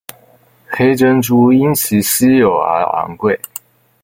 [0.65, 3.39] 黑珍珠因其稀有而昂贵。